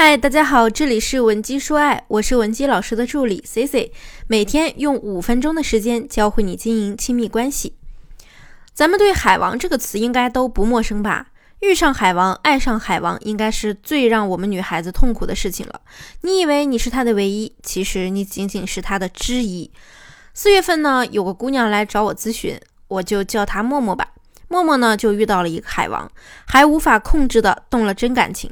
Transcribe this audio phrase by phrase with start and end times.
[0.00, 3.92] 嗨，大家好，这里是文姬说爱，我是文姬老师的助理 C C，
[4.28, 7.74] 每天用五分钟的时间教会你经营亲密关系。
[8.72, 11.30] 咱们对“海王”这个词应该都不陌生吧？
[11.58, 15.80] 遇上海王，爱上海王，应该是最让我们女孩子痛苦的事情了。
[16.20, 19.68] 你以为你是他的唯一，其实你仅仅是他的之一。
[20.32, 22.56] 四月份呢，有个姑娘来找我咨询，
[22.86, 24.10] 我就叫她默默吧。
[24.46, 26.08] 默默呢，就遇到了一个海王，
[26.46, 28.48] 还无法控制的动了真感情。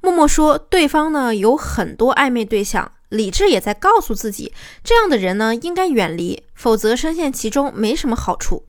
[0.00, 4.52] 默默说，对方呢有很多暧昧对象，理智也在告诉自己，
[4.84, 8.64] 这样的人呢应该远离，否则深陷其中没什么好处。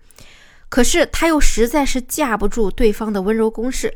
[0.69, 3.93] 可是他又实在是架不住对方的温柔攻势，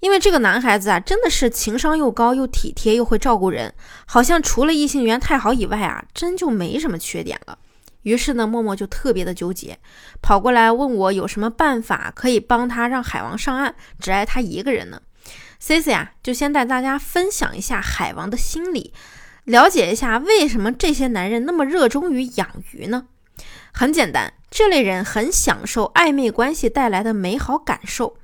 [0.00, 3.74] 因为这个男孩子啊真的是情商又高又体贴又会照顾人，
[4.06, 7.58] 好像除了异性缘太好以外啊，真就没什么缺点了。
[8.02, 9.78] 于是呢，默默就特别的纠结，
[10.22, 15.02] 跑过来问我有什么办法可以帮他让海王上岸，只爱他一个人呢
[15.60, 18.92] ？C C 啊，就先带大家分享一下海王的心理，
[19.44, 23.06] 了解一下为什么这些男人那么热衷于养鱼呢？
[23.72, 28.16] 很简单，这类人很享受暧昧关系带来的美好感受，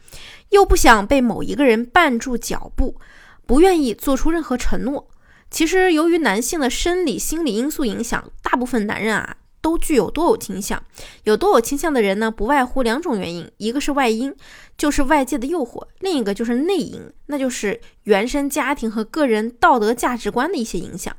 [0.49, 3.01] 又不想被某一个人绊住脚步，
[3.47, 5.09] 不愿意做出任何承诺。
[5.49, 9.37] 其实，由于男性的生理、心理因素影响，大部分男人啊。
[9.67, 10.81] 都具有多偶倾向，
[11.25, 14.33] 有多偶倾向的人呢，不外乎两种原因，一个是外因，
[14.79, 21.17] 就是外界的诱惑；另一个就是内因，那就是原生家庭和个人道德价值观的一些影响。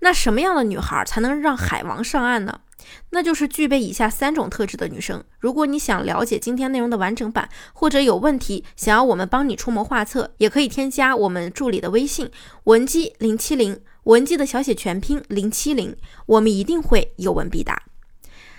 [0.00, 2.58] 那什么样的女孩才能让海王上岸呢？
[3.10, 5.22] 那就是具备以下三种特质的女生。
[5.38, 12.28] 如果你想了解今天内容的完整版，或者有问题想要我们帮你出谋划策，也可以添加我们助理的微信
[12.64, 13.80] 文姬零七零。
[14.06, 17.82] 文姬的小写全拼零七零，我们一定会有问必答。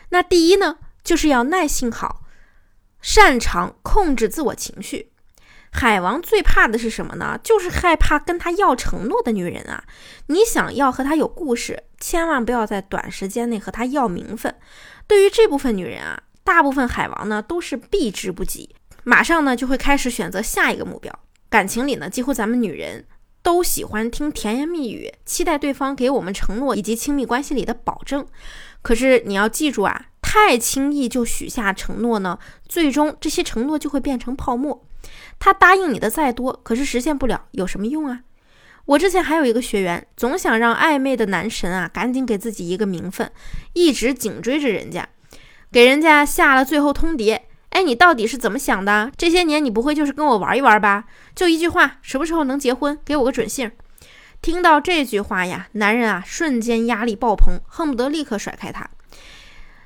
[0.09, 2.23] 那第一呢，就是要耐性好，
[3.01, 5.13] 擅长控制自我情绪。
[5.71, 7.39] 海王最怕的是什么呢？
[7.41, 9.85] 就是害怕跟他要承诺的女人啊！
[10.27, 14.53] 你想要和他有故事，千万不要在短时间内和他要名分。
[15.07, 18.75] 对于这部分女人啊，大部分海王呢都是避之不及，
[19.05, 21.17] 马上呢就会开始选择下一个目标。
[21.49, 23.05] 感情里呢，几乎咱们女人。
[23.41, 28.25] 都喜欢听甜言蜜语，期待对方给我们承诺以及亲密关系里的保证。
[28.81, 32.37] 可是你要记住啊，太轻易就许下承诺呢，
[32.67, 34.85] 最终这些承诺就会变成泡沫。
[35.39, 38.21] 他答应你的再多，可是实现不了，有什么用啊？
[38.85, 43.31] 我之前还有一个学员，总想让暧昧的男神啊赶紧给自己一个名分，
[43.73, 45.07] 一直紧追着人家，
[45.71, 47.39] 给人家下了最后通牒。
[47.77, 49.11] 哎，你到底是怎么想的？
[49.15, 51.03] 这些年你不会就是跟我玩一玩吧？
[51.35, 52.97] 就一句话，什么时候能结婚？
[53.05, 53.71] 给我个准信。
[54.41, 58.89] 听到这句话呀，男人啊瞬间压力爆棚，恨不得立刻甩开他。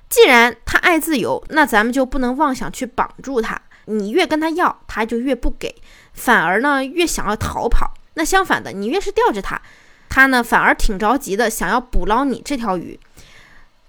[0.07, 3.59] 既然他爱自由，那咱们就不能妄想去绑住他。
[3.83, 5.75] 你越跟他要，他就越不给，
[6.13, 7.93] 反而呢越想要逃跑。
[8.13, 9.61] 那相反的，你越是吊着他，
[10.07, 12.97] 他呢反而挺着急的，想要捕捞你这条鱼。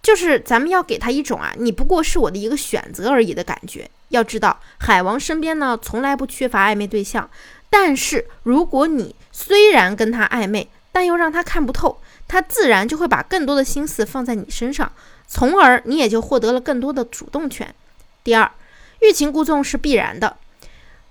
[0.03, 3.89] 就是咱们要给他一种啊，你不过是我的一个选择而已的感觉。
[4.09, 7.31] 要知道，海王身边呢从来不缺乏暧昧对象，
[7.71, 14.93] 但是如果你虽然跟他暧昧，但又让他看不透，他自然就会把更多的心思放在你身上，
[15.27, 17.75] 从而你也就获得了更多的主动权。
[18.25, 18.51] 第二，
[19.01, 20.37] 欲擒故纵是必然的。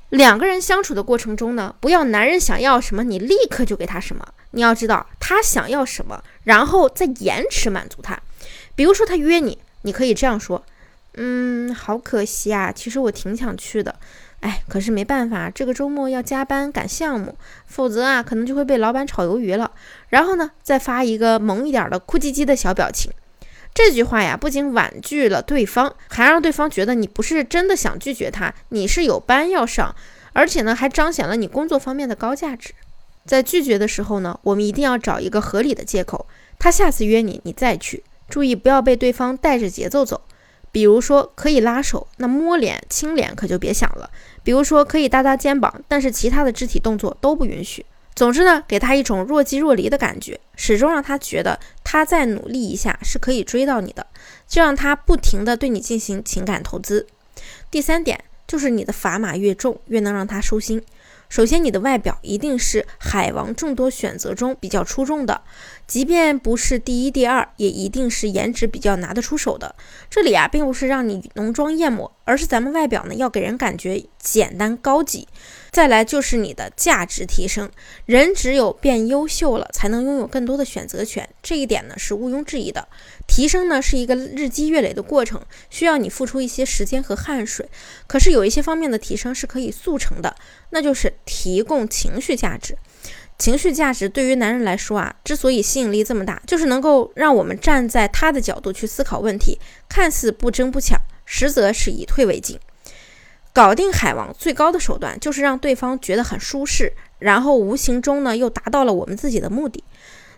[0.10, 4.28] 两个人相处的过程中呢，不要男人想要什么，你立刻就给他什么。
[4.52, 8.20] 你要知道他想要什么，然后再延迟满足他。
[8.76, 10.64] 比如说他约你，你可以这样说
[11.16, 13.96] ：“嗯，好可惜啊，其实我挺想去的，
[14.40, 19.72] 哎，可是没办法，这个周末要加班赶项目，否则啊，可能就会被老板炒鱿鱼了。”
[20.10, 23.12] 然后呢，再发一个萌一点的哭唧唧的小表情。
[23.74, 29.96] 这句话呀，不仅婉拒了对方，还让对方觉得你不是真的想拒绝他，你是有班要上，
[30.34, 32.74] 而且呢，还彰显了你工作方面的高价值。
[33.26, 36.26] 在拒绝的时候呢，我们一定要找一个合理的借口，
[36.60, 38.04] 他下次约你，你再去。
[38.32, 40.22] 注意不要被对方带着节奏走，
[40.72, 44.10] 比如说可以拉手，那摸脸、亲脸可就别想了。
[44.44, 47.86] 比如说可以搭搭肩膀，但是其他的肢体动作都不允许。
[48.16, 54.08] 总之呢，给他一种若即若离的感觉，始终让他觉得他再努力一下是可以追到你的，
[54.48, 57.06] 就让他不停的对你进行情感投资。
[57.70, 60.82] 第三点就是你的砝码越重，越能让他收心。
[61.32, 65.44] 首先，你的外表一定是海王众多选择中比较出众的，
[65.88, 69.74] 即便不是第一、第二，也一定是颜值比较拿得出手的。
[70.10, 75.28] 这里啊，并不是让你浓妆艳抹，而是咱们外表呢要给人感觉简单高级。
[75.70, 77.70] 再来就是你的价值提升，
[78.06, 82.88] 人只有变优秀了，才能拥有更多的选择权，这一点呢是毋庸置疑的。
[83.28, 87.68] 提升呢是一个日积月累的过程，需要你付出一些时间和汗水。
[88.08, 90.34] 可是有一些方面的提升是可以速成的，
[90.70, 92.78] 那就是提供情绪价值。
[93.38, 101.00] 情绪价值对于男人来说啊，之所以吸引力这么大，就是能够让我们站在他的角度去思考问题，看似不争不抢，
[101.34, 102.60] 实则是以退为进。
[103.54, 109.82] 搞定海王最高的手段就是让对方觉得很舒适，然后无形中呢又达到了我们自己的目的。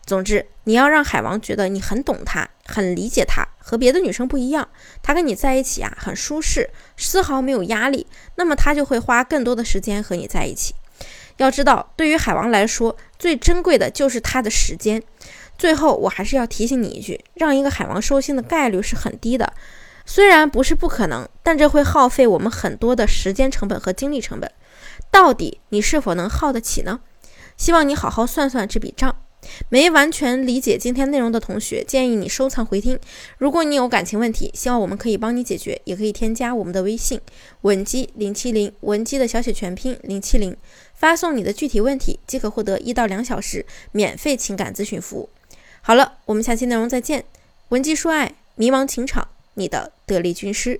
[0.05, 4.69] 总之，你要让海王觉得你很懂他，很理解他，和别的女生不一样，
[5.01, 8.05] 他跟你在一起啊很舒适，丝毫没有压力，
[8.35, 10.75] 那么他就会花更多的时间和你在一起。
[11.37, 15.01] 要知道，对于海王来说，最珍贵的就是他的时间。
[15.57, 19.53] 最后，我还是要提醒你一句，让一个海王收心的概率是很低的。
[20.05, 24.51] 虽然不是不可能，但这会耗费我们很多的时间成本和精力成本。
[25.09, 26.99] 到底你是否能耗得起呢？
[27.55, 29.15] 希望你好好算算这笔账。
[29.67, 32.97] 没完全理解今天内容的同学，建议你收藏回听。
[33.37, 37.19] 如果你有感情问题，希望我们可以帮你解决，也可以添加我们的微信
[37.61, 40.55] 文姬零七零，文姬的小写全拼零七零，
[40.93, 45.29] 发送你的具体问题即可获得一到两小时免费情感咨询服务。
[45.81, 47.25] 好了，我们下期内容再见。
[47.67, 50.79] 文姬说爱，迷茫情场，你的得力军师。